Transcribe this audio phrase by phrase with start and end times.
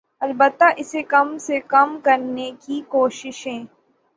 [0.21, 3.63] البتہ اسے کم سے کم کرنے کی کوششیں